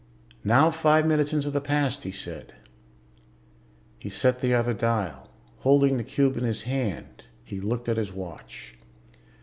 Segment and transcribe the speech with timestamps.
[0.43, 2.55] "Now five minutes into the past." He set
[4.39, 5.29] the other dial.
[5.59, 8.77] Holding the cube in his hand he looked at his watch.